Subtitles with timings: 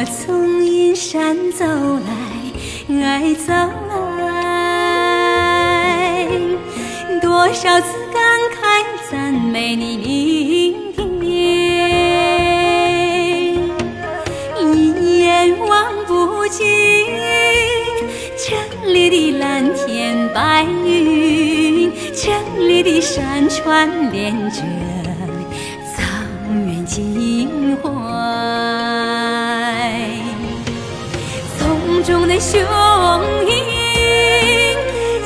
[0.00, 2.12] 我从阴山走来，
[3.04, 3.52] 爱走
[4.20, 6.28] 来，
[7.20, 8.22] 多少次感
[8.54, 11.28] 慨赞美你明天，
[14.72, 16.64] 一眼望不尽
[18.38, 18.54] 这
[18.92, 22.30] 里的蓝天白云，这
[22.64, 24.62] 里的山川连着
[25.96, 26.04] 草
[26.46, 27.87] 原襟怀，
[32.08, 32.58] 中的雄
[33.44, 33.52] 鹰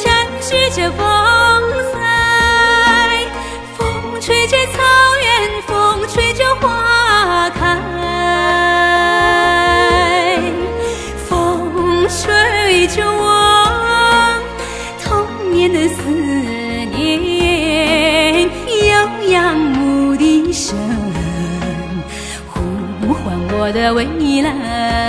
[0.00, 1.02] 展示着风
[1.92, 1.98] 采，
[3.76, 3.84] 风
[4.20, 4.80] 吹着草
[5.20, 7.60] 原，风吹着花开，
[11.28, 14.40] 风吹着我
[15.02, 16.08] 童年的思
[16.94, 18.48] 念，
[18.88, 18.94] 悠
[19.32, 20.78] 扬牧笛声
[22.46, 24.06] 呼唤我的未
[24.42, 25.07] 来。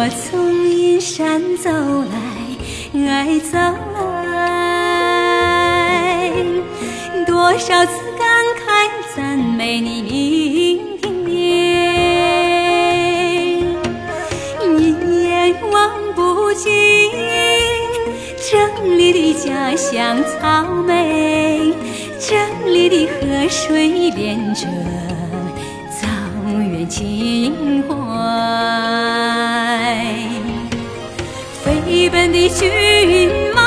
[0.00, 2.14] 我从阴山走来，
[3.04, 3.58] 爱走
[4.32, 6.30] 来，
[7.26, 8.24] 多少次感
[8.54, 10.96] 慨赞美你明
[11.26, 11.34] 天，
[14.78, 14.80] 一
[15.24, 16.70] 眼望不尽
[18.48, 21.74] 这里的家乡草莓，
[22.20, 22.36] 这
[22.70, 24.64] 里的河水连着
[25.90, 26.06] 草
[26.56, 27.96] 原情怀。
[32.48, 33.60] 骏马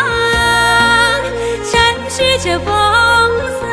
[1.72, 2.70] 展示着风
[3.60, 3.64] 采，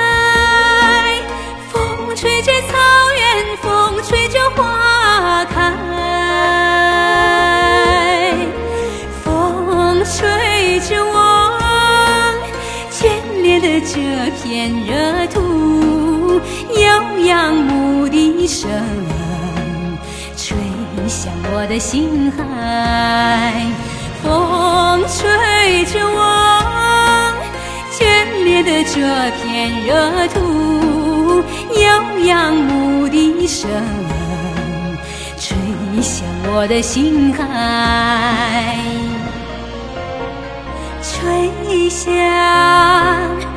[1.73, 2.77] 风吹着草
[3.17, 5.73] 原，风吹着花开，
[9.25, 11.17] 风吹着我
[12.91, 13.09] 眷
[13.43, 16.41] 恋的这片热土，
[16.71, 18.71] 悠扬牧笛声
[20.37, 20.57] 吹
[21.09, 23.67] 响我的心海。
[24.23, 26.19] 风吹着我
[27.93, 27.99] 眷
[28.45, 28.97] 恋的这
[29.39, 31.43] 片热土，
[31.75, 33.71] 悠扬牧笛声
[35.39, 35.57] 吹
[36.03, 38.77] 向我的心海，
[41.03, 43.48] 吹响。